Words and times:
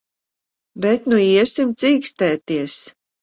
Bet 0.85 1.05
nu 1.11 1.19
iesim 1.25 1.75
cīkstēties. 1.83 2.79